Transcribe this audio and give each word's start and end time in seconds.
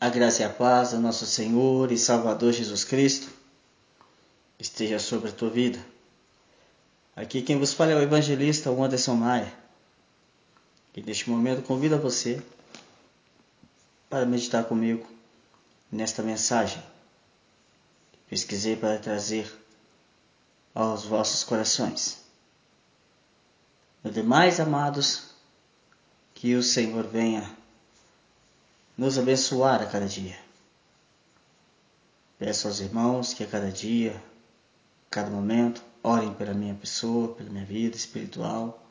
A 0.00 0.08
graça 0.08 0.40
e 0.40 0.44
a 0.46 0.48
paz 0.48 0.92
do 0.92 0.98
nosso 0.98 1.26
Senhor 1.26 1.92
e 1.92 1.98
Salvador 1.98 2.54
Jesus 2.54 2.84
Cristo 2.84 3.30
esteja 4.58 4.98
sobre 4.98 5.28
a 5.28 5.32
tua 5.32 5.50
vida. 5.50 5.78
Aqui 7.14 7.42
quem 7.42 7.58
vos 7.58 7.74
fala 7.74 7.90
é 7.92 7.96
o 7.96 8.00
evangelista 8.00 8.70
Anderson 8.70 9.14
Maia. 9.14 9.52
E 10.96 11.02
neste 11.02 11.28
momento 11.28 11.60
convido 11.60 11.96
a 11.96 11.98
você 11.98 12.42
para 14.08 14.24
meditar 14.24 14.64
comigo 14.64 15.06
nesta 15.92 16.22
mensagem. 16.22 16.82
Pesquisei 18.26 18.76
para 18.76 18.98
trazer 18.98 19.52
aos 20.74 21.04
vossos 21.04 21.44
corações. 21.44 22.24
No 24.02 24.10
demais, 24.10 24.60
amados, 24.60 25.24
que 26.32 26.54
o 26.54 26.62
Senhor 26.62 27.06
venha 27.06 27.59
nos 29.00 29.16
abençoar 29.16 29.80
a 29.80 29.86
cada 29.86 30.04
dia. 30.04 30.38
Peço 32.38 32.68
aos 32.68 32.80
irmãos 32.80 33.32
que 33.32 33.42
a 33.42 33.46
cada 33.46 33.72
dia, 33.72 34.14
a 35.06 35.10
cada 35.10 35.30
momento, 35.30 35.82
orem 36.02 36.34
pela 36.34 36.52
minha 36.52 36.74
pessoa, 36.74 37.34
pela 37.34 37.48
minha 37.48 37.64
vida 37.64 37.96
espiritual, 37.96 38.86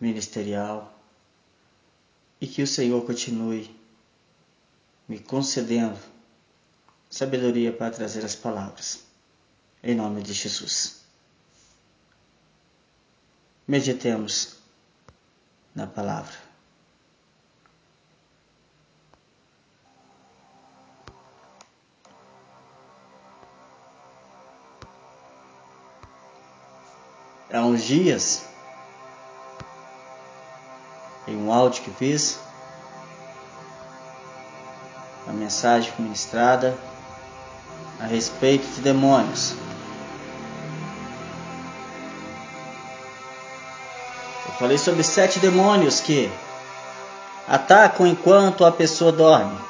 ministerial, 0.00 0.96
e 2.40 2.46
que 2.46 2.62
o 2.62 2.66
Senhor 2.66 3.04
continue 3.04 3.76
me 5.08 5.18
concedendo 5.18 5.98
sabedoria 7.10 7.72
para 7.72 7.90
trazer 7.90 8.24
as 8.24 8.36
palavras. 8.36 9.02
Em 9.82 9.96
nome 9.96 10.22
de 10.22 10.32
Jesus. 10.32 11.00
Meditemos 13.66 14.58
na 15.74 15.88
palavra. 15.88 16.41
Há 27.52 27.60
uns 27.60 27.84
dias, 27.84 28.46
em 31.28 31.36
um 31.36 31.52
áudio 31.52 31.82
que 31.82 31.90
fiz, 31.90 32.38
a 35.28 35.32
mensagem 35.32 35.92
ministrada 35.98 36.76
a 38.00 38.06
respeito 38.06 38.66
de 38.74 38.80
demônios. 38.80 39.54
Eu 44.46 44.52
falei 44.58 44.78
sobre 44.78 45.04
sete 45.04 45.38
demônios 45.38 46.00
que 46.00 46.32
atacam 47.46 48.06
enquanto 48.06 48.64
a 48.64 48.72
pessoa 48.72 49.12
dorme. 49.12 49.60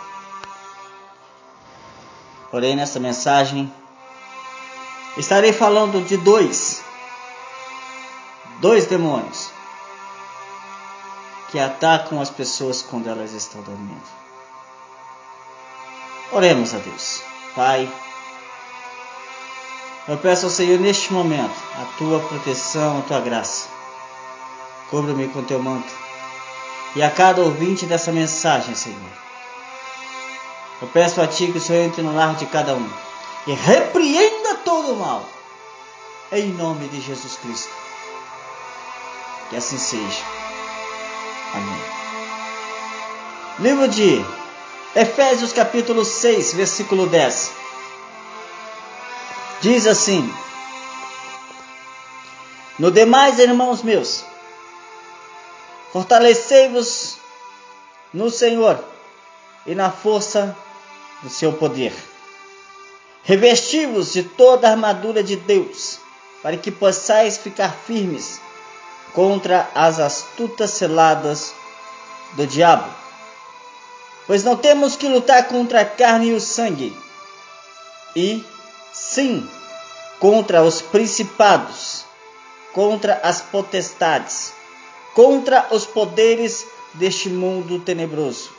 Porém, 2.50 2.76
nessa 2.76 3.00
mensagem, 3.00 3.72
estarei 5.16 5.52
falando 5.52 6.04
de 6.06 6.16
dois 6.18 6.82
dois 8.62 8.86
demônios 8.86 9.50
que 11.50 11.58
atacam 11.58 12.20
as 12.20 12.30
pessoas 12.30 12.80
quando 12.80 13.08
elas 13.08 13.32
estão 13.32 13.60
dormindo. 13.60 14.06
Oremos 16.30 16.72
a 16.72 16.78
Deus. 16.78 17.22
Pai, 17.56 17.92
eu 20.06 20.16
peço 20.16 20.46
ao 20.46 20.52
Senhor 20.52 20.78
neste 20.78 21.12
momento 21.12 21.56
a 21.74 21.98
tua 21.98 22.20
proteção, 22.20 23.00
a 23.00 23.02
tua 23.02 23.20
graça. 23.20 23.68
Cubra-me 24.90 25.26
com 25.28 25.42
teu 25.42 25.60
manto. 25.60 25.92
E 26.94 27.02
a 27.02 27.10
cada 27.10 27.42
ouvinte 27.42 27.84
dessa 27.84 28.12
mensagem, 28.12 28.76
Senhor, 28.76 29.12
eu 30.80 30.86
peço 30.86 31.20
a 31.20 31.26
ti 31.26 31.50
que 31.50 31.58
o 31.58 31.60
Senhor 31.60 31.82
entre 31.82 32.00
no 32.00 32.14
lar 32.14 32.36
de 32.36 32.46
cada 32.46 32.74
um 32.74 32.90
e 33.44 33.54
repreenda 33.54 34.54
todo 34.64 34.92
o 34.92 34.96
mal. 34.96 35.28
Em 36.30 36.52
nome 36.52 36.86
de 36.88 37.00
Jesus 37.00 37.36
Cristo. 37.36 37.81
Que 39.52 39.58
assim 39.58 39.76
seja. 39.76 40.24
Amém. 41.52 41.82
Livro 43.58 43.86
de 43.86 44.24
Efésios 44.96 45.52
capítulo 45.52 46.06
6, 46.06 46.54
versículo 46.54 47.06
10. 47.06 47.50
Diz 49.60 49.86
assim: 49.86 50.26
No 52.78 52.90
demais, 52.90 53.38
irmãos 53.38 53.82
meus, 53.82 54.24
fortalecei-vos 55.92 57.18
no 58.10 58.30
Senhor 58.30 58.82
e 59.66 59.74
na 59.74 59.90
força 59.90 60.56
do 61.22 61.28
seu 61.28 61.52
poder. 61.52 61.92
Revesti-vos 63.22 64.14
de 64.14 64.22
toda 64.22 64.66
a 64.66 64.70
armadura 64.70 65.22
de 65.22 65.36
Deus, 65.36 65.98
para 66.42 66.56
que 66.56 66.70
possais 66.70 67.36
ficar 67.36 67.70
firmes 67.70 68.40
contra 69.14 69.68
as 69.74 69.98
astutas 69.98 70.70
celadas 70.70 71.52
do 72.32 72.46
diabo. 72.46 72.90
Pois 74.26 74.44
não 74.44 74.56
temos 74.56 74.96
que 74.96 75.08
lutar 75.08 75.48
contra 75.48 75.80
a 75.80 75.84
carne 75.84 76.28
e 76.28 76.34
o 76.34 76.40
sangue, 76.40 76.96
e 78.14 78.44
sim 78.92 79.48
contra 80.18 80.62
os 80.62 80.80
principados, 80.80 82.04
contra 82.72 83.14
as 83.24 83.40
potestades, 83.40 84.52
contra 85.14 85.66
os 85.72 85.84
poderes 85.84 86.64
deste 86.94 87.28
mundo 87.28 87.80
tenebroso, 87.80 88.50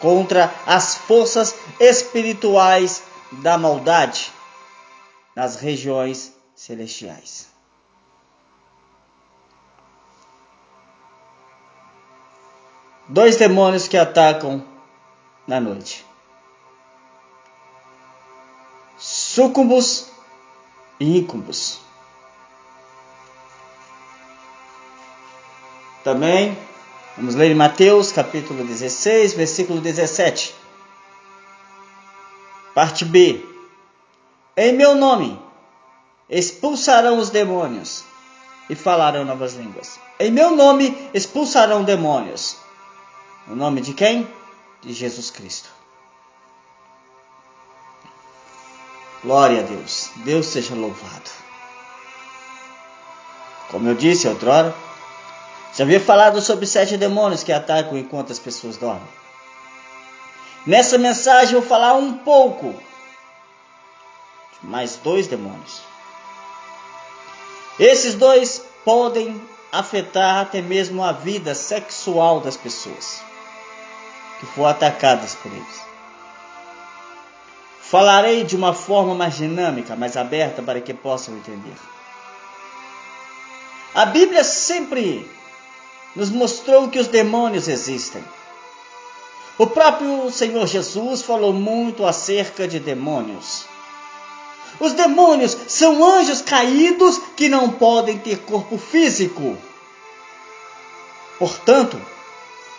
contra 0.00 0.52
as 0.66 0.96
forças 0.96 1.54
espirituais 1.78 3.02
da 3.32 3.58
maldade 3.58 4.32
nas 5.36 5.56
regiões 5.56 6.32
celestiais. 6.56 7.49
Dois 13.10 13.36
demônios 13.36 13.88
que 13.88 13.96
atacam 13.96 14.64
na 15.46 15.60
noite: 15.60 16.06
Sucubus 18.96 20.06
e 20.98 21.18
Incubus. 21.18 21.80
Também 26.04 26.56
vamos 27.16 27.34
ler 27.34 27.50
em 27.50 27.54
Mateus 27.54 28.10
capítulo 28.10 28.64
16, 28.64 29.34
versículo 29.34 29.80
17. 29.80 30.54
Parte 32.74 33.04
B. 33.04 33.44
Em 34.56 34.72
meu 34.72 34.94
nome 34.94 35.38
expulsarão 36.28 37.18
os 37.18 37.28
demônios 37.28 38.04
e 38.68 38.74
falarão 38.74 39.24
novas 39.24 39.54
línguas. 39.54 39.98
Em 40.18 40.30
meu 40.30 40.54
nome 40.54 41.10
expulsarão 41.12 41.82
demônios 41.82 42.56
o 43.48 43.54
nome 43.54 43.80
de 43.80 43.94
quem? 43.94 44.28
De 44.82 44.92
Jesus 44.92 45.30
Cristo. 45.30 45.68
Glória 49.22 49.60
a 49.60 49.62
Deus. 49.62 50.10
Deus 50.16 50.46
seja 50.46 50.74
louvado. 50.74 51.30
Como 53.70 53.88
eu 53.88 53.94
disse 53.94 54.26
outrora, 54.26 54.74
já 55.74 55.84
havia 55.84 56.00
falado 56.00 56.40
sobre 56.40 56.66
sete 56.66 56.96
demônios 56.96 57.44
que 57.44 57.52
atacam 57.52 57.96
enquanto 57.96 58.32
as 58.32 58.38
pessoas 58.38 58.76
dormem. 58.76 59.08
Nessa 60.66 60.98
mensagem 60.98 61.54
eu 61.54 61.60
vou 61.60 61.68
falar 61.68 61.94
um 61.94 62.14
pouco 62.14 62.72
de 64.60 64.66
mais 64.66 64.96
dois 64.96 65.26
demônios. 65.26 65.80
Esses 67.78 68.14
dois 68.14 68.62
podem 68.84 69.40
afetar 69.70 70.40
até 70.40 70.60
mesmo 70.60 71.02
a 71.02 71.12
vida 71.12 71.54
sexual 71.54 72.40
das 72.40 72.56
pessoas 72.56 73.29
que 74.40 74.46
for 74.46 74.64
atacadas 74.66 75.34
por 75.34 75.52
eles. 75.52 75.80
Falarei 77.82 78.42
de 78.42 78.56
uma 78.56 78.72
forma 78.72 79.14
mais 79.14 79.36
dinâmica, 79.36 79.94
mais 79.94 80.16
aberta 80.16 80.62
para 80.62 80.80
que 80.80 80.94
possam 80.94 81.36
entender. 81.36 81.76
A 83.94 84.06
Bíblia 84.06 84.42
sempre 84.44 85.28
nos 86.16 86.30
mostrou 86.30 86.88
que 86.88 86.98
os 86.98 87.08
demônios 87.08 87.68
existem. 87.68 88.24
O 89.58 89.66
próprio 89.66 90.30
Senhor 90.30 90.66
Jesus 90.66 91.22
falou 91.22 91.52
muito 91.52 92.06
acerca 92.06 92.66
de 92.66 92.78
demônios. 92.80 93.66
Os 94.78 94.92
demônios 94.92 95.56
são 95.68 96.02
anjos 96.02 96.40
caídos 96.40 97.20
que 97.36 97.48
não 97.48 97.70
podem 97.70 98.18
ter 98.18 98.38
corpo 98.38 98.78
físico. 98.78 99.58
Portanto, 101.38 102.00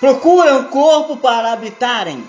procuram 0.02 0.66
corpo 0.66 1.16
para 1.18 1.54
habitarem. 1.54 2.28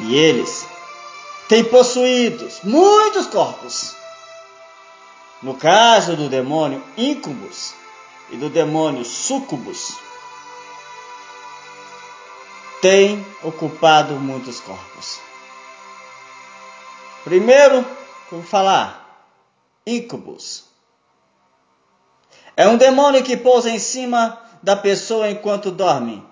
E 0.00 0.16
eles 0.16 0.66
têm 1.48 1.64
possuídos 1.64 2.60
muitos 2.64 3.28
corpos. 3.28 3.94
No 5.40 5.54
caso 5.54 6.16
do 6.16 6.28
demônio 6.28 6.82
Incubus 6.96 7.74
e 8.30 8.36
do 8.36 8.50
demônio 8.50 9.04
Sucubus, 9.04 9.92
tem 12.82 13.24
ocupado 13.42 14.14
muitos 14.14 14.58
corpos. 14.60 15.20
Primeiro, 17.22 17.86
vou 18.30 18.42
falar, 18.42 19.30
incubus. 19.86 20.73
É 22.56 22.68
um 22.68 22.76
demônio 22.76 23.22
que 23.22 23.36
pousa 23.36 23.70
em 23.70 23.78
cima 23.78 24.38
da 24.62 24.76
pessoa 24.76 25.30
enquanto 25.30 25.70
dorme. 25.70 26.24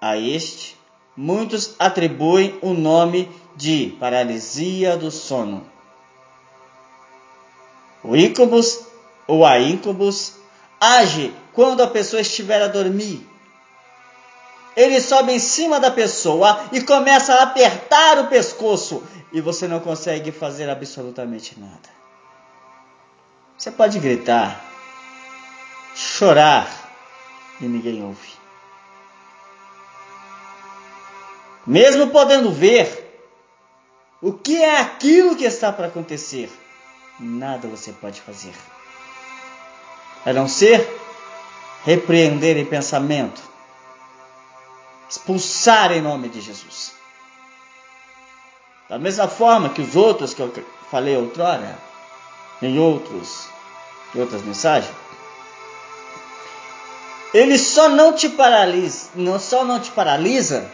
A 0.00 0.16
este, 0.16 0.76
muitos 1.16 1.74
atribuem 1.78 2.58
o 2.62 2.72
nome 2.72 3.30
de 3.56 3.96
paralisia 3.98 4.96
do 4.96 5.10
sono. 5.10 5.66
O 8.02 8.16
incubus 8.16 8.80
ou 9.26 9.44
a 9.44 9.58
incubus 9.58 10.34
age 10.80 11.34
quando 11.52 11.82
a 11.82 11.88
pessoa 11.88 12.20
estiver 12.20 12.62
a 12.62 12.68
dormir. 12.68 13.26
Ele 14.76 15.00
sobe 15.00 15.32
em 15.32 15.40
cima 15.40 15.80
da 15.80 15.90
pessoa 15.90 16.60
e 16.70 16.80
começa 16.80 17.34
a 17.34 17.42
apertar 17.42 18.18
o 18.20 18.28
pescoço 18.28 19.02
e 19.32 19.40
você 19.40 19.66
não 19.66 19.80
consegue 19.80 20.30
fazer 20.30 20.70
absolutamente 20.70 21.58
nada. 21.58 21.98
Você 23.56 23.72
pode 23.72 23.98
gritar, 23.98 24.67
chorar 25.98 26.68
e 27.60 27.64
ninguém 27.64 28.04
ouve. 28.04 28.38
Mesmo 31.66 32.06
podendo 32.10 32.52
ver 32.52 33.20
o 34.22 34.32
que 34.32 34.62
é 34.62 34.80
aquilo 34.80 35.34
que 35.34 35.44
está 35.44 35.72
para 35.72 35.88
acontecer, 35.88 36.50
nada 37.18 37.66
você 37.66 37.92
pode 37.92 38.20
fazer. 38.20 38.54
A 40.24 40.32
não 40.32 40.46
ser 40.46 40.88
repreender 41.84 42.56
em 42.56 42.64
pensamento, 42.64 43.42
expulsar 45.10 45.90
em 45.90 46.00
nome 46.00 46.28
de 46.28 46.40
Jesus. 46.40 46.94
Da 48.88 48.98
mesma 49.00 49.26
forma 49.26 49.70
que 49.70 49.82
os 49.82 49.96
outros 49.96 50.32
que 50.32 50.40
eu 50.40 50.52
falei 50.90 51.16
outrora, 51.16 51.76
em 52.62 52.78
outros, 52.78 53.48
em 54.14 54.20
outras 54.20 54.42
mensagens, 54.42 54.94
ele 57.32 57.58
só 57.58 57.88
não 57.88 58.12
te 58.12 58.28
paralisa, 58.28 59.10
não 59.14 59.38
só 59.38 59.64
não 59.64 59.78
te 59.80 59.90
paralisa, 59.90 60.70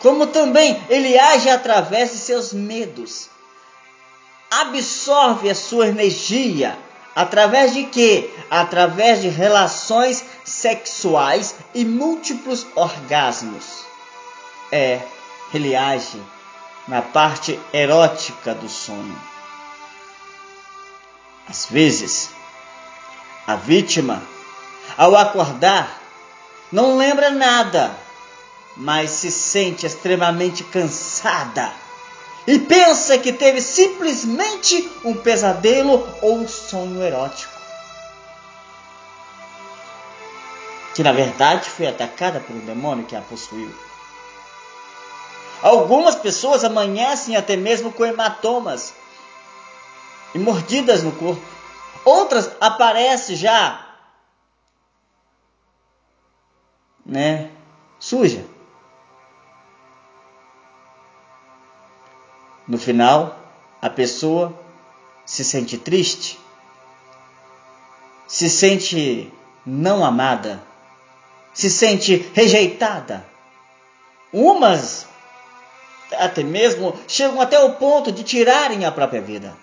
como 0.00 0.26
também 0.26 0.80
ele 0.88 1.18
age 1.18 1.50
através 1.50 2.12
de 2.12 2.18
seus 2.18 2.52
medos. 2.52 3.28
Absorve 4.50 5.50
a 5.50 5.54
sua 5.54 5.88
energia 5.88 6.78
através 7.14 7.74
de 7.74 7.84
quê? 7.84 8.30
Através 8.50 9.20
de 9.20 9.28
relações 9.28 10.24
sexuais 10.44 11.56
e 11.74 11.84
múltiplos 11.84 12.66
orgasmos. 12.74 13.84
É, 14.72 15.00
ele 15.52 15.74
age 15.74 16.22
na 16.86 17.02
parte 17.02 17.58
erótica 17.72 18.54
do 18.54 18.68
sono. 18.68 19.20
Às 21.48 21.66
vezes, 21.66 22.30
a 23.46 23.56
vítima 23.56 24.22
ao 24.98 25.14
acordar, 25.14 26.02
não 26.72 26.96
lembra 26.96 27.30
nada, 27.30 27.96
mas 28.76 29.10
se 29.10 29.30
sente 29.30 29.86
extremamente 29.86 30.64
cansada 30.64 31.70
e 32.44 32.58
pensa 32.58 33.16
que 33.16 33.32
teve 33.32 33.62
simplesmente 33.62 34.90
um 35.04 35.14
pesadelo 35.14 36.04
ou 36.20 36.38
um 36.38 36.48
sonho 36.48 37.00
erótico. 37.00 37.52
Que 40.94 41.02
na 41.04 41.12
verdade 41.12 41.70
foi 41.70 41.86
atacada 41.86 42.40
pelo 42.40 42.58
demônio 42.60 43.06
que 43.06 43.14
a 43.14 43.20
possuiu. 43.20 43.72
Algumas 45.62 46.16
pessoas 46.16 46.64
amanhecem 46.64 47.36
até 47.36 47.56
mesmo 47.56 47.92
com 47.92 48.04
hematomas 48.04 48.94
e 50.34 50.38
mordidas 50.40 51.04
no 51.04 51.12
corpo. 51.12 51.42
Outras 52.04 52.50
aparecem 52.60 53.36
já 53.36 53.87
né, 57.08 57.50
suja. 57.98 58.44
No 62.66 62.76
final, 62.76 63.34
a 63.80 63.88
pessoa 63.88 64.54
se 65.24 65.42
sente 65.42 65.78
triste, 65.78 66.38
se 68.26 68.50
sente 68.50 69.32
não 69.64 70.04
amada, 70.04 70.62
se 71.54 71.70
sente 71.70 72.30
rejeitada. 72.34 73.26
Umas 74.30 75.08
até 76.12 76.42
mesmo 76.42 76.94
chegam 77.06 77.40
até 77.40 77.58
o 77.58 77.74
ponto 77.74 78.12
de 78.12 78.22
tirarem 78.22 78.84
a 78.84 78.92
própria 78.92 79.22
vida. 79.22 79.56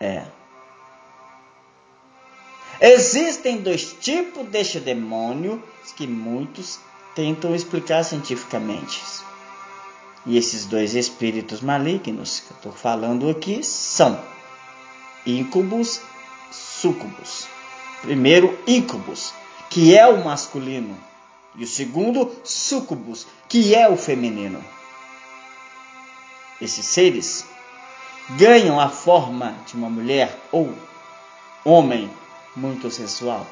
É. 0.00 0.24
Existem 2.80 3.58
dois 3.58 3.94
tipos 4.00 4.46
deste 4.48 4.80
demônio 4.80 5.62
que 5.96 6.06
muitos 6.06 6.78
tentam 7.14 7.54
explicar 7.54 8.04
cientificamente. 8.04 9.00
E 10.26 10.36
esses 10.36 10.64
dois 10.64 10.94
espíritos 10.94 11.60
malignos 11.60 12.40
que 12.40 12.50
eu 12.50 12.56
estou 12.56 12.72
falando 12.72 13.28
aqui 13.28 13.62
são 13.62 14.18
íncubos, 15.26 16.00
súcubos. 16.50 17.46
Primeiro, 18.02 18.58
íncubos, 18.66 19.32
que 19.70 19.96
é 19.96 20.06
o 20.06 20.24
masculino, 20.24 20.98
e 21.56 21.64
o 21.64 21.66
segundo, 21.66 22.34
súcubus, 22.42 23.26
que 23.48 23.74
é 23.74 23.88
o 23.88 23.96
feminino. 23.96 24.62
Esses 26.60 26.86
seres 26.86 27.44
ganham 28.30 28.80
a 28.80 28.88
forma 28.88 29.54
de 29.66 29.74
uma 29.74 29.88
mulher 29.88 30.36
ou 30.50 30.74
homem 31.64 32.10
muito 32.56 32.90
sensual. 32.90 33.46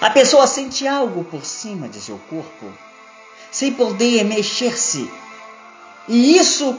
A 0.00 0.10
pessoa 0.10 0.46
sente 0.46 0.86
algo 0.86 1.24
por 1.24 1.44
cima 1.44 1.88
de 1.88 2.00
seu 2.00 2.18
corpo, 2.30 2.72
sem 3.50 3.72
poder 3.74 4.24
mexer-se. 4.24 5.10
E 6.06 6.36
isso 6.36 6.78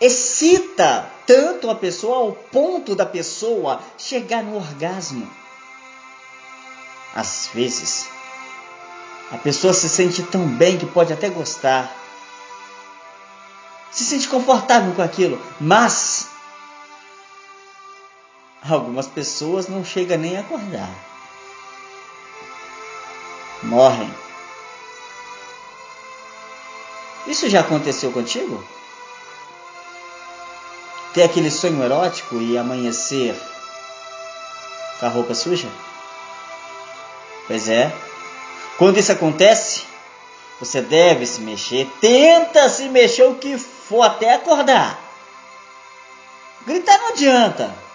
excita 0.00 1.10
tanto 1.26 1.70
a 1.70 1.74
pessoa 1.74 2.18
ao 2.18 2.32
ponto 2.32 2.94
da 2.94 3.06
pessoa 3.06 3.80
chegar 3.96 4.42
no 4.42 4.56
orgasmo. 4.56 5.28
Às 7.14 7.48
vezes, 7.54 8.06
a 9.32 9.38
pessoa 9.38 9.72
se 9.72 9.88
sente 9.88 10.22
tão 10.22 10.46
bem 10.46 10.78
que 10.78 10.86
pode 10.86 11.12
até 11.12 11.28
gostar. 11.28 11.94
Se 13.90 14.04
sente 14.04 14.28
confortável 14.28 14.94
com 14.94 15.02
aquilo, 15.02 15.40
mas 15.58 16.28
Algumas 18.66 19.06
pessoas 19.06 19.68
não 19.68 19.84
chegam 19.84 20.18
nem 20.18 20.36
a 20.36 20.40
acordar. 20.40 20.90
Morrem. 23.62 24.12
Isso 27.26 27.48
já 27.48 27.60
aconteceu 27.60 28.10
contigo? 28.10 28.64
Ter 31.12 31.24
aquele 31.24 31.50
sonho 31.50 31.82
erótico 31.82 32.36
e 32.36 32.56
amanhecer 32.56 33.34
com 34.98 35.06
a 35.06 35.08
roupa 35.08 35.34
suja? 35.34 35.68
Pois 37.46 37.68
é. 37.68 37.92
Quando 38.76 38.98
isso 38.98 39.12
acontece, 39.12 39.84
você 40.60 40.80
deve 40.80 41.26
se 41.26 41.40
mexer. 41.40 41.90
Tenta 42.00 42.68
se 42.68 42.88
mexer 42.88 43.24
o 43.24 43.34
que 43.34 43.58
for 43.58 44.02
até 44.02 44.34
acordar. 44.34 44.98
Gritar 46.66 46.98
não 46.98 47.08
adianta. 47.08 47.87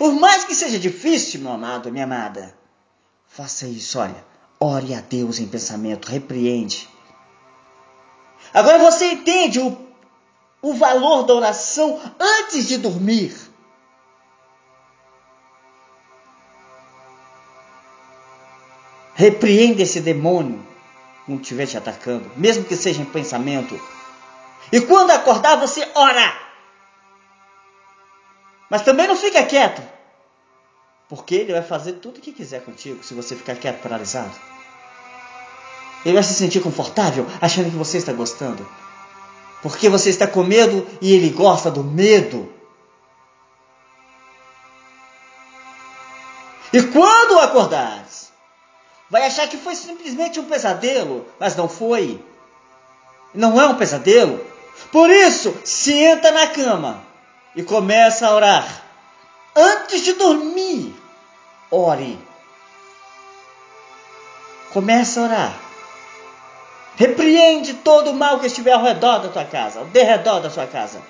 Por 0.00 0.14
mais 0.14 0.44
que 0.44 0.54
seja 0.54 0.78
difícil, 0.78 1.42
meu 1.42 1.52
amado, 1.52 1.92
minha 1.92 2.04
amada, 2.04 2.56
faça 3.28 3.66
isso, 3.66 3.98
olha. 3.98 4.24
Ore 4.58 4.94
a 4.94 5.02
Deus 5.02 5.38
em 5.38 5.46
pensamento, 5.46 6.08
repreende. 6.08 6.88
Agora 8.54 8.78
você 8.78 9.12
entende 9.12 9.60
o, 9.60 9.76
o 10.62 10.72
valor 10.72 11.24
da 11.24 11.34
oração 11.34 12.00
antes 12.18 12.66
de 12.66 12.78
dormir. 12.78 13.36
Repreenda 19.14 19.82
esse 19.82 20.00
demônio 20.00 20.66
quando 21.26 21.42
estiver 21.42 21.66
te 21.66 21.76
atacando, 21.76 22.32
mesmo 22.38 22.64
que 22.64 22.74
seja 22.74 23.02
em 23.02 23.04
pensamento. 23.04 23.78
E 24.72 24.80
quando 24.80 25.10
acordar, 25.10 25.56
você 25.56 25.86
ora. 25.94 26.49
Mas 28.70 28.82
também 28.82 29.08
não 29.08 29.16
fica 29.16 29.44
quieto. 29.44 29.82
Porque 31.08 31.34
ele 31.34 31.52
vai 31.52 31.62
fazer 31.62 31.94
tudo 31.94 32.18
o 32.18 32.20
que 32.20 32.30
quiser 32.30 32.64
contigo 32.64 33.02
se 33.02 33.12
você 33.14 33.34
ficar 33.34 33.56
quieto, 33.56 33.82
paralisado. 33.82 34.30
Ele 36.04 36.14
vai 36.14 36.22
se 36.22 36.32
sentir 36.32 36.60
confortável 36.60 37.26
achando 37.40 37.68
que 37.68 37.76
você 37.76 37.98
está 37.98 38.12
gostando. 38.12 38.66
Porque 39.60 39.88
você 39.88 40.08
está 40.08 40.26
com 40.26 40.44
medo 40.44 40.86
e 41.02 41.12
ele 41.12 41.30
gosta 41.30 41.68
do 41.68 41.82
medo. 41.82 42.50
E 46.72 46.80
quando 46.84 47.40
acordares, 47.40 48.30
vai 49.10 49.26
achar 49.26 49.48
que 49.48 49.56
foi 49.56 49.74
simplesmente 49.74 50.38
um 50.38 50.44
pesadelo, 50.44 51.26
mas 51.40 51.56
não 51.56 51.68
foi. 51.68 52.24
Não 53.34 53.60
é 53.60 53.66
um 53.66 53.74
pesadelo. 53.74 54.46
Por 54.92 55.10
isso, 55.10 55.54
senta 55.64 56.30
na 56.30 56.46
cama 56.46 57.09
e 57.54 57.62
começa 57.62 58.26
a 58.26 58.34
orar. 58.34 58.84
Antes 59.54 60.02
de 60.02 60.12
dormir, 60.14 60.94
ore. 61.70 62.18
Começa 64.72 65.20
a 65.20 65.24
orar. 65.24 65.60
Repreende 66.96 67.74
todo 67.74 68.10
o 68.10 68.14
mal 68.14 68.38
que 68.38 68.46
estiver 68.46 68.72
ao 68.72 68.82
redor 68.82 69.18
da 69.20 69.28
tua 69.28 69.44
casa, 69.44 69.80
ao 69.80 69.86
derredor 69.86 70.40
da 70.40 70.50
sua 70.50 70.66
casa. 70.66 71.00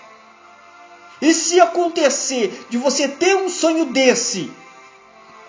E 1.20 1.34
se 1.34 1.60
acontecer 1.60 2.66
de 2.70 2.78
você 2.78 3.08
ter 3.08 3.36
um 3.36 3.48
sonho 3.48 3.86
desse, 3.86 4.50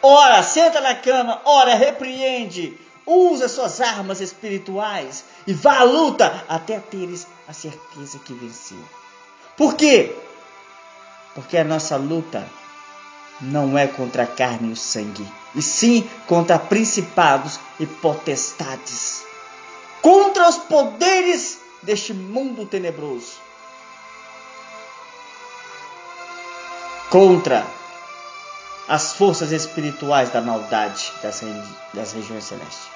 ora, 0.01 0.43
senta 0.43 0.81
na 0.81 0.95
cama, 0.95 1.41
ora, 1.45 1.75
repreende, 1.75 2.77
usa 3.05 3.48
suas 3.48 3.79
armas 3.79 4.19
espirituais 4.19 5.24
e 5.48 5.53
vá 5.53 5.79
à 5.79 5.83
luta 5.83 6.43
até 6.50 6.79
teres 6.79 7.25
a 7.48 7.53
certeza 7.53 8.19
que 8.19 8.33
venceu. 8.33 8.83
Por 9.55 9.75
quê? 9.75 10.13
Porque 11.33 11.57
a 11.57 11.63
nossa 11.63 11.95
luta 11.95 12.47
não 13.39 13.77
é 13.77 13.88
contra 13.88 14.23
a 14.23 14.27
carne 14.27 14.69
e 14.69 14.73
o 14.73 14.75
sangue, 14.75 15.27
e 15.55 15.61
sim 15.61 16.07
contra 16.27 16.59
principados 16.59 17.59
e 17.79 17.85
potestades, 17.85 19.23
contra 20.01 20.47
os 20.47 20.57
poderes 20.57 21.59
deste 21.81 22.13
mundo 22.13 22.65
tenebroso, 22.65 23.39
contra 27.09 27.65
as 28.88 29.13
forças 29.13 29.51
espirituais 29.51 30.29
da 30.31 30.41
maldade 30.41 31.11
das, 31.23 31.41
das 31.93 32.11
regiões 32.11 32.43
celestes. 32.43 32.89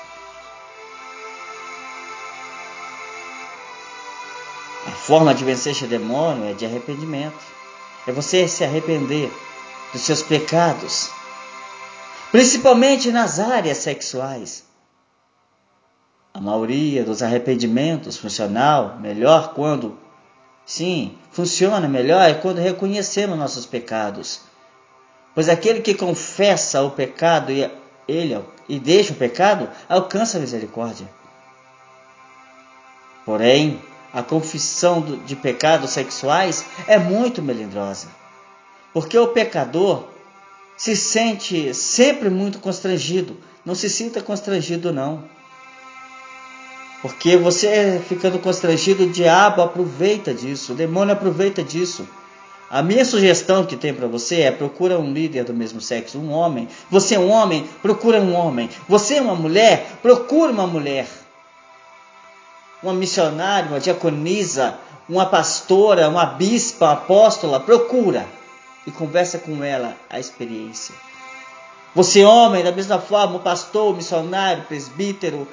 A 4.87 4.91
forma 4.91 5.33
de 5.33 5.43
vencer 5.43 5.71
este 5.71 5.87
demônio 5.87 6.49
é 6.49 6.53
de 6.53 6.65
arrependimento. 6.65 7.54
É 8.07 8.11
você 8.11 8.47
se 8.47 8.63
arrepender 8.63 9.31
dos 9.91 10.01
seus 10.01 10.21
pecados, 10.21 11.09
principalmente 12.31 13.11
nas 13.11 13.39
áreas 13.39 13.79
sexuais. 13.79 14.63
A 16.33 16.39
maioria 16.39 17.03
dos 17.03 17.23
arrependimentos 17.23 18.17
funcional 18.17 18.97
melhor 18.99 19.53
quando 19.53 19.97
sim, 20.65 21.17
funciona 21.31 21.87
melhor 21.87 22.29
é 22.29 22.33
quando 22.33 22.57
reconhecemos 22.57 23.37
nossos 23.37 23.65
pecados. 23.65 24.41
Pois 25.33 25.49
aquele 25.49 25.81
que 25.81 25.93
confessa 25.93 26.81
o 26.81 26.91
pecado 26.91 27.51
e 27.51 27.69
ele 28.07 28.39
e 28.67 28.79
deixa 28.79 29.13
o 29.13 29.15
pecado 29.15 29.69
alcança 29.87 30.37
a 30.37 30.41
misericórdia. 30.41 31.07
Porém, 33.25 33.81
a 34.15 34.23
confissão 34.23 35.01
de 35.25 35.35
pecados 35.35 35.89
sexuais 35.89 36.63
é 36.87 36.97
muito 36.97 37.41
melindrosa. 37.41 38.07
Porque 38.93 39.17
o 39.17 39.27
pecador 39.27 40.05
se 40.77 40.95
sente 40.95 41.73
sempre 41.73 42.29
muito 42.29 42.59
constrangido. 42.59 43.35
Não 43.65 43.75
se 43.75 43.89
sinta 43.89 44.21
constrangido, 44.21 44.93
não. 44.93 45.25
Porque 47.01 47.35
você 47.35 48.01
ficando 48.07 48.39
constrangido, 48.39 49.03
o 49.03 49.09
diabo 49.09 49.61
aproveita 49.61 50.33
disso, 50.33 50.71
o 50.71 50.75
demônio 50.75 51.13
aproveita 51.13 51.61
disso. 51.61 52.07
A 52.69 52.81
minha 52.81 53.03
sugestão 53.03 53.65
que 53.65 53.75
tem 53.75 53.93
para 53.93 54.07
você 54.07 54.41
é 54.41 54.51
procura 54.51 54.97
um 54.97 55.11
líder 55.11 55.43
do 55.43 55.53
mesmo 55.53 55.81
sexo, 55.81 56.17
um 56.17 56.31
homem. 56.31 56.69
Você 56.89 57.15
é 57.15 57.19
um 57.19 57.29
homem, 57.29 57.67
procura 57.81 58.21
um 58.21 58.33
homem. 58.33 58.69
Você 58.87 59.15
é 59.15 59.21
uma 59.21 59.35
mulher, 59.35 59.97
procura 60.01 60.53
uma 60.53 60.65
mulher. 60.65 61.05
Uma 62.85 62.93
missionária, 62.93 63.67
uma 63.67 63.79
diaconisa, 63.79 64.77
uma 65.09 65.25
pastora, 65.25 66.07
uma 66.07 66.23
bispa, 66.23 66.85
uma 66.85 66.93
apóstola, 66.93 67.59
procura 67.59 68.27
e 68.85 68.91
conversa 68.91 69.39
com 69.39 69.63
ela 69.63 69.95
a 70.07 70.19
experiência. 70.19 70.93
Você, 71.95 72.23
homem, 72.23 72.63
da 72.63 72.71
mesma 72.71 72.99
forma, 72.99 73.39
pastor, 73.39 73.95
missionário, 73.95 74.65
presbítero, 74.65 75.47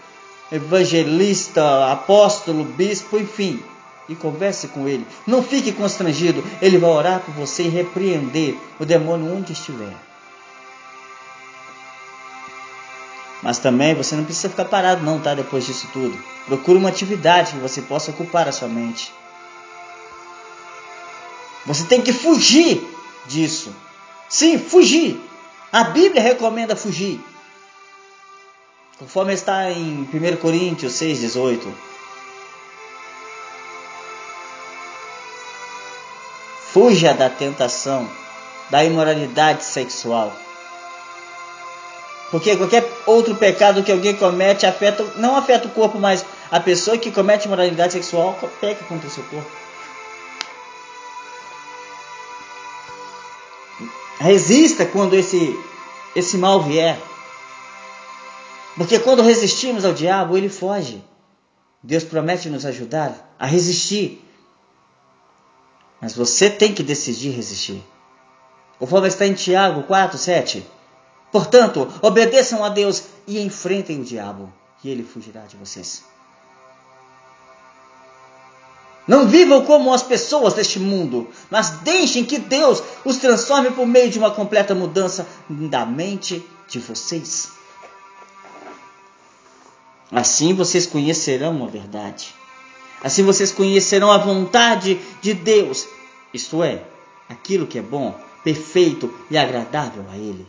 evangelista, 0.52 1.90
apóstolo, 1.90 2.64
bispo, 2.64 3.16
enfim, 3.16 3.62
e 4.10 4.14
converse 4.14 4.68
com 4.68 4.86
ele. 4.86 5.06
Não 5.26 5.42
fique 5.42 5.72
constrangido, 5.72 6.44
ele 6.60 6.76
vai 6.76 6.90
orar 6.90 7.20
por 7.20 7.32
você 7.32 7.62
e 7.62 7.68
repreender 7.70 8.58
o 8.78 8.84
demônio 8.84 9.34
onde 9.34 9.54
estiver. 9.54 10.11
Mas 13.42 13.58
também 13.58 13.94
você 13.94 14.14
não 14.14 14.24
precisa 14.24 14.48
ficar 14.48 14.66
parado 14.66 15.02
não, 15.02 15.18
tá? 15.18 15.34
Depois 15.34 15.66
disso 15.66 15.88
tudo. 15.92 16.16
Procure 16.46 16.78
uma 16.78 16.88
atividade 16.88 17.52
que 17.52 17.58
você 17.58 17.82
possa 17.82 18.12
ocupar 18.12 18.46
a 18.46 18.52
sua 18.52 18.68
mente. 18.68 19.12
Você 21.66 21.84
tem 21.84 22.00
que 22.00 22.12
fugir 22.12 22.80
disso. 23.26 23.74
Sim, 24.28 24.58
fugir. 24.58 25.20
A 25.72 25.84
Bíblia 25.84 26.22
recomenda 26.22 26.76
fugir. 26.76 27.20
Conforme 28.98 29.32
está 29.32 29.70
em 29.70 30.02
1 30.02 30.36
Coríntios 30.36 30.92
6,18. 30.94 31.66
Fuja 36.72 37.12
da 37.12 37.28
tentação, 37.28 38.08
da 38.70 38.84
imoralidade 38.84 39.64
sexual. 39.64 40.32
Porque 42.32 42.56
qualquer 42.56 42.90
outro 43.04 43.34
pecado 43.34 43.82
que 43.82 43.92
alguém 43.92 44.16
comete 44.16 44.64
afeta, 44.64 45.04
não 45.16 45.36
afeta 45.36 45.68
o 45.68 45.70
corpo, 45.70 45.98
mas 45.98 46.24
a 46.50 46.58
pessoa 46.58 46.96
que 46.96 47.12
comete 47.12 47.46
imoralidade 47.46 47.92
sexual 47.92 48.38
peca 48.58 48.82
contra 48.86 49.06
o 49.06 49.10
seu 49.10 49.22
corpo. 49.24 49.50
Resista 54.18 54.86
quando 54.86 55.12
esse, 55.12 55.60
esse 56.16 56.38
mal 56.38 56.62
vier. 56.62 56.98
Porque 58.78 58.98
quando 58.98 59.22
resistimos 59.22 59.84
ao 59.84 59.92
diabo, 59.92 60.34
ele 60.34 60.48
foge. 60.48 61.04
Deus 61.82 62.02
promete 62.02 62.48
nos 62.48 62.64
ajudar 62.64 63.34
a 63.38 63.44
resistir. 63.44 64.26
Mas 66.00 66.14
você 66.14 66.48
tem 66.48 66.72
que 66.72 66.82
decidir 66.82 67.32
resistir. 67.32 67.84
Conforme 68.78 69.08
está 69.08 69.26
em 69.26 69.34
Tiago 69.34 69.82
4, 69.82 70.16
7. 70.16 70.66
Portanto, 71.32 71.88
obedeçam 72.02 72.62
a 72.62 72.68
Deus 72.68 73.04
e 73.26 73.40
enfrentem 73.40 74.02
o 74.02 74.04
diabo, 74.04 74.52
e 74.84 74.90
ele 74.90 75.02
fugirá 75.02 75.40
de 75.40 75.56
vocês. 75.56 76.04
Não 79.08 79.26
vivam 79.26 79.64
como 79.64 79.92
as 79.92 80.02
pessoas 80.02 80.54
deste 80.54 80.78
mundo, 80.78 81.28
mas 81.50 81.70
deixem 81.80 82.24
que 82.24 82.38
Deus 82.38 82.82
os 83.04 83.16
transforme 83.16 83.70
por 83.70 83.86
meio 83.86 84.10
de 84.10 84.18
uma 84.18 84.30
completa 84.30 84.74
mudança 84.74 85.26
da 85.48 85.84
mente 85.84 86.46
de 86.68 86.78
vocês. 86.78 87.50
Assim 90.12 90.54
vocês 90.54 90.86
conhecerão 90.86 91.64
a 91.64 91.66
verdade. 91.66 92.34
Assim 93.02 93.24
vocês 93.24 93.50
conhecerão 93.50 94.12
a 94.12 94.18
vontade 94.18 95.00
de 95.20 95.34
Deus, 95.34 95.88
isto 96.32 96.62
é, 96.62 96.84
aquilo 97.28 97.66
que 97.66 97.78
é 97.78 97.82
bom, 97.82 98.14
perfeito 98.44 99.12
e 99.30 99.36
agradável 99.36 100.04
a 100.12 100.16
Ele. 100.16 100.46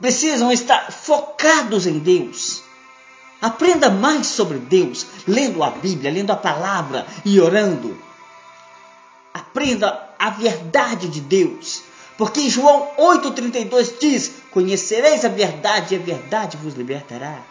Precisam 0.00 0.50
estar 0.50 0.90
focados 0.90 1.86
em 1.86 1.98
Deus 1.98 2.62
Aprenda 3.40 3.90
mais 3.90 4.26
sobre 4.26 4.58
Deus, 4.58 5.06
lendo 5.26 5.62
a 5.62 5.70
Bíblia, 5.70 6.10
lendo 6.10 6.30
a 6.32 6.36
palavra 6.36 7.06
e 7.24 7.40
orando. 7.40 7.96
Aprenda 9.32 10.10
a 10.18 10.30
verdade 10.30 11.08
de 11.08 11.20
Deus. 11.20 11.82
Porque 12.16 12.48
João 12.48 12.92
8,32 12.96 13.98
diz: 14.00 14.32
Conhecereis 14.50 15.24
a 15.24 15.28
verdade 15.28 15.94
e 15.94 15.98
a 15.98 16.00
verdade 16.00 16.56
vos 16.56 16.74
libertará. 16.74 17.42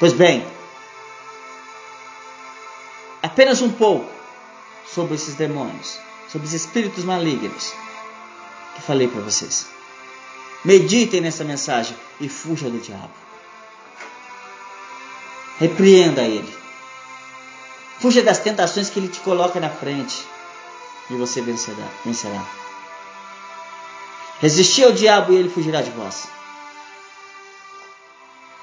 Pois 0.00 0.12
bem, 0.12 0.44
apenas 3.22 3.62
um 3.62 3.70
pouco 3.70 4.10
sobre 4.92 5.14
esses 5.14 5.36
demônios, 5.36 6.00
sobre 6.28 6.48
os 6.48 6.52
espíritos 6.52 7.04
malignos 7.04 7.72
que 8.74 8.82
falei 8.82 9.08
para 9.08 9.20
vocês. 9.20 9.66
Meditem 10.64 11.20
nessa 11.20 11.44
mensagem 11.44 11.96
e 12.20 12.28
fuja 12.28 12.70
do 12.70 12.78
diabo. 12.78 13.12
Repreenda 15.58 16.22
ele. 16.22 16.52
Fuja 18.00 18.22
das 18.22 18.38
tentações 18.38 18.90
que 18.90 18.98
ele 18.98 19.08
te 19.08 19.20
coloca 19.20 19.60
na 19.60 19.70
frente 19.70 20.26
e 21.10 21.14
você 21.14 21.40
vencerá. 21.40 21.86
vencerá. 22.04 22.44
Resistir 24.40 24.84
ao 24.84 24.92
diabo 24.92 25.32
e 25.32 25.36
ele 25.36 25.48
fugirá 25.48 25.80
de 25.80 25.90
vós. 25.90 26.28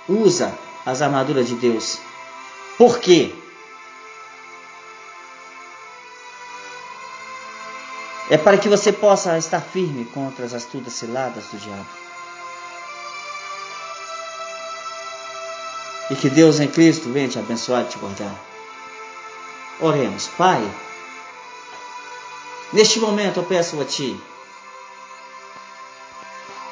Usa 0.08 0.58
as 0.86 1.02
armaduras 1.02 1.48
de 1.48 1.56
Deus. 1.56 2.00
Por 2.78 3.00
quê? 3.00 3.34
É 8.32 8.38
para 8.38 8.58
que 8.58 8.70
você 8.70 8.94
possa 8.94 9.38
estar 9.38 9.60
firme 9.60 10.06
contra 10.06 10.46
as 10.46 10.54
astutas 10.54 10.94
ciladas 10.94 11.48
do 11.48 11.58
diabo. 11.58 11.86
E 16.10 16.16
que 16.16 16.30
Deus 16.30 16.62
em 16.62 16.70
Cristo 16.70 17.12
venha 17.12 17.28
te 17.28 17.38
abençoar 17.38 17.82
e 17.82 17.90
te 17.90 17.98
guardar. 17.98 18.34
Oremos, 19.82 20.30
Pai. 20.38 20.64
Neste 22.72 23.02
momento 23.02 23.42
eu 23.42 23.44
peço 23.44 23.82
a 23.82 23.84
Ti 23.84 24.18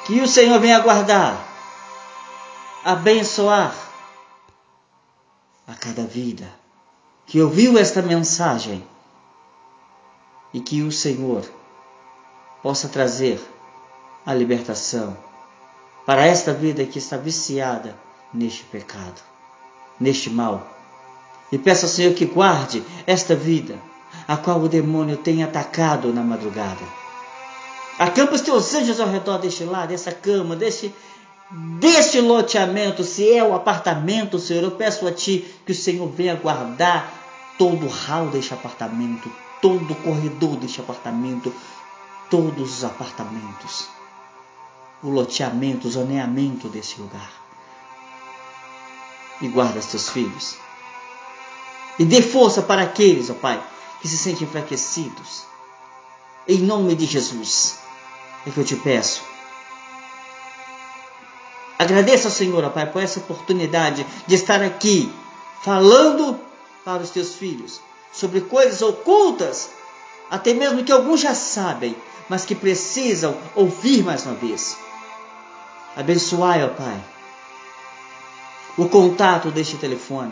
que 0.06 0.22
o 0.22 0.28
Senhor 0.30 0.58
venha 0.62 0.80
guardar, 0.80 1.46
abençoar 2.86 3.76
a 5.68 5.74
cada 5.74 6.04
vida 6.04 6.50
que 7.28 7.42
ouviu 7.42 7.78
esta 7.78 8.02
mensagem 8.02 8.82
e 10.54 10.60
que 10.60 10.82
o 10.82 10.92
Senhor 10.92 11.44
possa 12.62 12.88
trazer 12.88 13.40
a 14.26 14.34
libertação 14.34 15.18
para 16.06 16.26
esta 16.26 16.54
vida 16.54 16.86
que 16.86 16.98
está 16.98 17.18
viciada 17.18 17.96
neste 18.34 18.64
pecado, 18.64 19.22
neste 20.00 20.30
mal. 20.30 20.68
E 21.52 21.58
peço 21.58 21.86
ao 21.86 21.92
Senhor 21.92 22.14
que 22.14 22.26
guarde 22.26 22.84
esta 23.06 23.36
vida, 23.36 23.80
a 24.28 24.38
qual 24.38 24.60
o 24.60 24.70
demônio 24.70 25.18
tem 25.18 25.44
atacado 25.44 26.14
na 26.14 26.22
madrugada. 26.22 26.84
Acampa 27.98 28.36
os 28.36 28.42
teus 28.42 28.74
anjos 28.74 29.00
ao 29.00 29.10
redor 29.10 29.40
deste 29.40 29.64
lar, 29.64 29.88
dessa 29.88 30.12
cama, 30.12 30.56
deste, 30.56 30.94
deste 31.80 32.22
loteamento, 32.22 33.04
se 33.04 33.32
é 33.32 33.44
o 33.44 33.54
apartamento, 33.54 34.40
Senhor, 34.40 34.64
eu 34.64 34.72
peço 34.72 35.08
a 35.08 35.12
Ti 35.12 35.46
que 35.66 35.72
o 35.72 35.76
Senhor 35.76 36.08
venha 36.08 36.36
guardar 36.36 37.14
todo 37.58 37.86
o 37.86 37.90
hall 37.90 38.28
deste 38.28 38.54
apartamento, 38.54 39.30
todo 39.62 39.92
o 39.92 39.96
corredor 39.96 40.56
deste 40.58 40.82
apartamento, 40.82 41.54
todos 42.30 42.78
os 42.78 42.84
apartamentos, 42.84 43.88
o 45.04 45.10
loteamento, 45.10 45.88
o 45.88 45.92
zoneamento 45.92 46.68
desse 46.70 47.00
lugar. 47.00 47.32
E 49.42 49.48
guarda 49.48 49.80
os 49.80 49.86
teus 49.86 50.10
filhos. 50.10 50.58
E 51.98 52.06
dê 52.06 52.22
força 52.22 52.62
para 52.62 52.82
aqueles, 52.82 53.30
ó 53.30 53.34
Pai, 53.34 53.62
que 54.02 54.08
se 54.08 54.18
sentem 54.18 54.48
enfraquecidos. 54.48 55.46
Em 56.48 56.60
nome 56.60 56.96
de 56.96 57.06
Jesus, 57.06 57.80
é 58.46 58.52
que 58.52 58.58
eu 58.58 58.66
te 58.66 58.76
peço. 58.76 59.22
Agradeça 61.78 62.28
ao 62.28 62.34
Senhor, 62.34 62.64
ó 62.64 62.70
Pai, 62.70 62.92
por 62.92 63.02
essa 63.02 63.20
oportunidade 63.20 64.06
de 64.28 64.36
estar 64.36 64.62
aqui 64.62 65.12
falando 65.64 66.40
para 66.84 67.02
os 67.02 67.10
teus 67.10 67.36
filhos 67.36 67.82
sobre 68.12 68.42
coisas 68.42 68.82
ocultas, 68.82 69.70
até 70.30 70.54
mesmo 70.54 70.84
que 70.84 70.92
alguns 70.92 71.22
já 71.22 71.34
sabem, 71.34 71.96
mas 72.28 72.46
que 72.46 72.56
precisam 72.56 73.38
ouvir 73.56 74.04
mais 74.04 74.26
uma 74.26 74.36
vez. 74.36 74.78
Abençoai, 75.96 76.64
ó 76.64 76.70
Pai, 76.70 77.04
o 78.78 78.88
contato 78.88 79.52
deste 79.52 79.78
telefone 79.78 80.32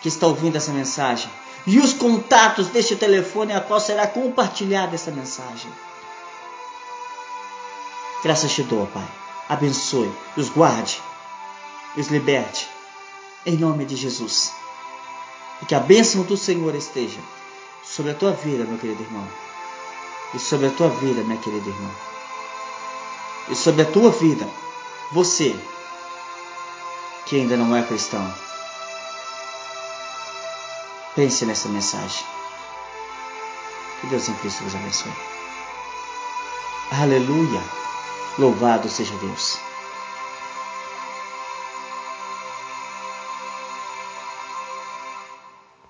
que 0.00 0.08
está 0.08 0.26
ouvindo 0.26 0.56
essa 0.56 0.72
mensagem 0.72 1.30
e 1.66 1.78
os 1.78 1.92
contatos 1.92 2.68
deste 2.68 2.96
telefone 2.96 3.52
a 3.52 3.60
qual 3.60 3.80
será 3.80 4.06
compartilhada 4.06 4.94
essa 4.94 5.10
mensagem. 5.10 5.70
Graças 8.22 8.52
te 8.52 8.62
dou, 8.62 8.86
Pai. 8.86 9.08
Abençoe, 9.48 10.12
os 10.36 10.48
guarde, 10.48 11.00
os 11.96 12.08
liberte. 12.08 12.68
Em 13.44 13.56
nome 13.56 13.84
de 13.84 13.96
Jesus. 13.96 14.61
E 15.62 15.64
que 15.64 15.74
a 15.74 15.80
bênção 15.80 16.22
do 16.24 16.36
Senhor 16.36 16.74
esteja 16.74 17.20
sobre 17.84 18.12
a 18.12 18.14
tua 18.14 18.32
vida, 18.32 18.64
meu 18.64 18.78
querido 18.78 19.02
irmão. 19.02 19.26
E 20.34 20.38
sobre 20.38 20.66
a 20.66 20.70
tua 20.70 20.88
vida, 20.88 21.22
minha 21.22 21.38
querida 21.38 21.68
irmã. 21.68 21.90
E 23.48 23.54
sobre 23.54 23.82
a 23.82 23.86
tua 23.86 24.10
vida, 24.10 24.48
você 25.12 25.56
que 27.26 27.36
ainda 27.36 27.56
não 27.56 27.76
é 27.76 27.82
cristão. 27.82 28.34
Pense 31.14 31.44
nessa 31.44 31.68
mensagem. 31.68 32.24
Que 34.00 34.06
Deus 34.08 34.28
em 34.28 34.34
Cristo 34.34 34.64
vos 34.64 34.74
abençoe. 34.74 35.12
Aleluia! 36.90 37.62
Louvado 38.38 38.88
seja 38.88 39.14
Deus. 39.16 39.71